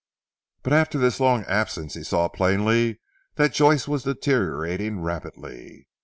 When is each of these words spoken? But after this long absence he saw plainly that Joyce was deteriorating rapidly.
But 0.63 0.73
after 0.73 0.97
this 0.97 1.19
long 1.19 1.43
absence 1.45 1.93
he 1.93 2.01
saw 2.01 2.27
plainly 2.27 2.99
that 3.35 3.53
Joyce 3.53 3.87
was 3.87 4.01
deteriorating 4.01 5.01
rapidly. 5.01 5.85